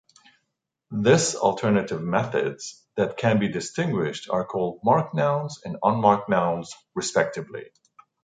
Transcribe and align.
This 1.03 1.35
alternative 1.35 2.01
methods 2.01 2.83
that 2.95 3.17
can 3.17 3.37
be 3.37 3.49
distinguished 3.49 4.31
are 4.31 4.43
called 4.43 4.79
marked 4.83 5.13
nouns 5.13 5.61
and 5.63 5.77
unmarked 5.83 6.27
nouns 6.27 6.73
respectively. 6.95 7.65